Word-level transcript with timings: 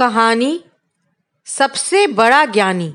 कहानी 0.00 0.64
सबसे 1.46 2.06
बड़ा 2.06 2.44
ज्ञानी। 2.44 2.92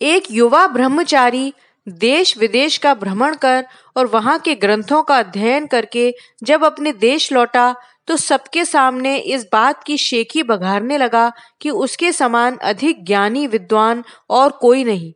एक 0.00 0.30
युवा 0.30 0.66
ब्रह्मचारी 0.66 1.52
देश 1.86 2.36
विदेश 2.38 2.78
का 2.78 2.94
भ्रमण 2.94 3.34
कर 3.34 3.66
और 3.96 4.06
वहाँ 4.06 4.38
के 4.38 4.54
ग्रंथों 4.54 5.02
का 5.02 5.18
अध्ययन 5.18 5.66
करके 5.66 6.14
जब 6.42 6.64
अपने 6.64 6.92
देश 6.92 7.32
लौटा 7.32 7.74
तो 8.06 8.16
सबके 8.16 8.64
सामने 8.64 9.16
इस 9.16 9.46
बात 9.52 9.82
की 9.84 9.96
शेखी 9.98 10.42
बघारने 10.42 10.98
लगा 10.98 11.32
कि 11.60 11.70
उसके 11.70 12.12
समान 12.12 12.56
अधिक 12.56 13.04
ज्ञानी, 13.04 13.46
विद्वान 13.46 14.04
और 14.30 14.52
कोई 14.52 14.84
नहीं। 14.84 15.12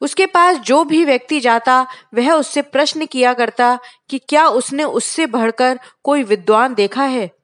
उसके 0.00 0.26
पास 0.26 0.56
जो 0.56 0.84
भी 0.84 1.04
व्यक्ति 1.04 1.40
जाता, 1.40 1.86
वह 2.14 2.32
उससे 2.32 2.62
प्रश्न 2.62 3.06
किया 3.06 3.34
करता 3.34 3.78
कि 4.10 4.18
क्या 4.18 4.46
उसने 4.46 4.84
उससे 4.84 5.26
बढ़कर 5.26 5.80
कोई 6.04 6.22
विद्वान 6.22 6.74
देखा 6.74 7.04
है? 7.04 7.39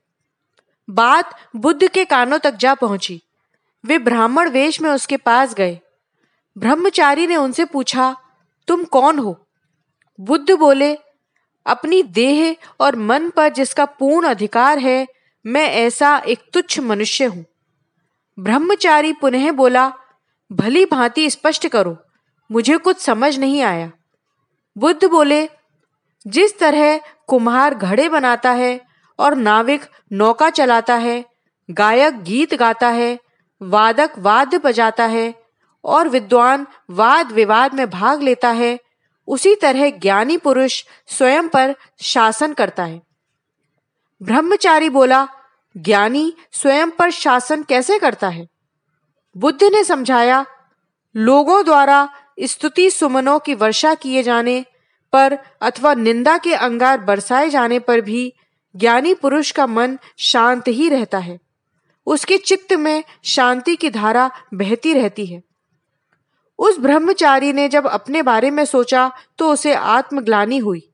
बात 0.90 1.36
बुद्ध 1.56 1.88
के 1.88 2.04
कानों 2.04 2.38
तक 2.38 2.54
जा 2.54 2.74
पहुँची। 2.74 3.22
वे 3.84 3.98
ब्राह्मण 3.98 4.48
वेश 4.48 4.80
में 4.80 4.90
उसके 4.90 5.16
पास 5.16 5.54
गए। 5.54 5.80
ब्रह्मचारी 6.58 7.26
ने 7.26 7.36
उनसे 7.36 7.64
पूछा, 7.64 8.16
तुम 8.68 8.84
कौन 8.84 9.18
हो? 9.18 9.46
बुद्ध 10.20 10.50
बोले, 10.50 10.98
अपनी 11.66 12.02
देह 12.02 12.56
और 12.80 12.96
मन 12.96 13.30
पर 13.30 13.48
जिसका 13.48 13.84
पूर्ण 13.84 14.26
अधिकार 14.26 14.78
है, 14.78 15.06
मैं 15.46 15.68
ऐसा 15.68 16.18
एक 16.18 16.38
तुच्छ 16.52 16.80
मनुष्य 16.80 17.24
हूँ। 17.24 17.44
ब्रह्मचारी 18.38 19.12
पुनः 19.12 19.52
बोला, 19.52 19.92
भली 20.52 20.84
भांति 20.84 21.30
स्पष्ट 21.30 21.68
करो, 21.68 21.96
मुझे 22.52 22.76
कुछ 22.76 22.98
समझ 22.98 23.38
नहीं 23.38 23.62
आया। 23.62 23.92
बुद्ध 24.78 25.04
बोले, 25.04 25.48
जिस 26.26 26.58
तरह 26.58 27.00
कुम्हार 27.26 27.74
घड़े 27.74 28.08
बनाता 28.08 28.50
है 28.50 28.85
और 29.18 29.34
नाविक 29.34 29.82
नौका 30.12 30.50
चलाता 30.50 30.94
है, 30.94 31.24
गायक 31.70 32.22
गीत 32.22 32.54
गाता 32.54 32.88
है, 32.88 33.18
वादक 33.62 34.10
वाद्य 34.18 34.58
बजाता 34.58 35.04
है 35.04 35.34
और 35.84 36.08
विद्वान 36.08 36.66
वाद 36.90 37.32
विवाद 37.32 37.74
में 37.74 37.90
भाग 37.90 38.22
लेता 38.22 38.50
है, 38.50 38.80
उसी 39.26 39.54
तरह 39.54 39.90
ज्ञानी 39.90 40.36
पुरुष 40.36 40.84
स्वयं 41.06 41.48
पर 41.48 41.76
शासन 42.00 42.52
करता 42.52 42.84
है। 42.84 43.02
ब्रह्मचारी 44.22 44.88
बोला, 44.88 45.28
ज्ञानी 45.76 46.34
स्वयं 46.52 46.90
पर 46.90 47.10
शासन 47.10 47.62
कैसे 47.62 47.98
करता 47.98 48.28
है? 48.28 48.48
बुद्ध 49.36 49.62
ने 49.62 49.84
समझाया, 49.84 50.46
लोगों 51.16 51.64
द्वारा 51.64 52.08
स्तुति 52.40 52.90
सुमनों 52.90 53.38
की 53.38 53.54
वर्षा 53.54 53.94
किए 53.94 54.22
जाने 54.22 54.64
पर 55.12 55.38
अथवा 55.60 55.94
निंदा 55.94 56.38
के 56.38 56.54
अंगार 56.54 56.98
बरसाए 57.00 57.48
जाने 57.48 57.78
पर 57.78 58.00
भी 58.00 58.34
ज्ञानी 58.76 59.14
पुरुष 59.14 59.50
का 59.50 59.66
मन 59.66 59.98
शांत 60.18 60.68
ही 60.68 60.88
रहता 60.88 61.18
है। 61.18 61.38
उसके 62.06 62.36
चित्त 62.38 62.72
में 62.72 63.04
शांति 63.24 63.76
की 63.76 63.90
धारा 63.90 64.30
बहती 64.54 64.92
रहती 64.94 65.26
है। 65.26 65.42
उस 66.58 66.78
ब्रह्मचारी 66.78 67.52
ने 67.52 67.68
जब 67.68 67.86
अपने 67.86 68.22
बारे 68.22 68.50
में 68.50 68.64
सोचा 68.64 69.10
तो 69.38 69.52
उसे 69.52 69.74
आत्मग्लानी 69.74 70.58
हुई 70.58 70.88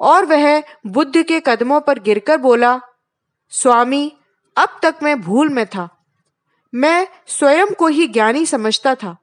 और 0.00 0.26
वह 0.26 0.62
बुद्ध 0.86 1.22
के 1.22 1.40
कदमों 1.46 1.80
पर 1.80 1.98
गिरकर 1.98 2.36
बोला, 2.36 2.80
स्वामी, 3.52 4.12
अब 4.56 4.78
तक 4.82 4.94
मैं 5.02 5.20
भूल 5.20 5.48
में 5.48 5.66
था। 5.66 5.88
मैं 6.74 7.06
स्वयं 7.26 7.66
को 7.66 7.86
ही 7.86 8.06
ज्ञानी 8.06 8.46
समझता 8.46 8.94
था, 8.94 9.16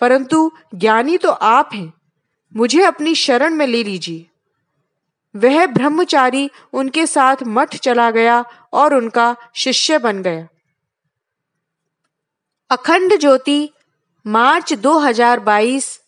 परंतु 0.00 0.50
ज्ञानी 0.74 1.18
तो 1.18 1.30
आप 1.30 1.70
हैं। 1.74 1.92
मुझे 2.56 2.82
अपनी 2.82 3.14
शरण 3.14 3.54
में 3.54 3.66
ले 3.66 3.84
लीजिए। 3.84 4.26
वह 5.36 5.66
ब्रह्मचारी 5.66 6.50
उनके 6.72 7.06
साथ 7.06 7.36
मठ 7.42 7.76
चला 7.76 8.10
गया 8.10 8.44
और 8.72 8.94
उनका 8.94 9.36
शिष्य 9.54 9.98
बन 9.98 10.22
गया। 10.22 10.48
अखंड 12.70 13.18
ज्योति 13.20 13.70
मार्च 14.26 14.72
2022 14.72 15.98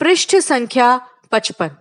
पृष्ठ 0.00 0.36
संख्या 0.36 1.08
55 1.32 1.79